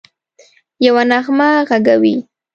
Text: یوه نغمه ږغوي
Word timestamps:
یوه 0.85 1.03
نغمه 1.09 1.49
ږغوي 1.69 2.13